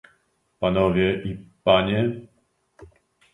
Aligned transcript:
Panowie 0.59 1.21
i 1.25 1.37
panie 1.63 2.27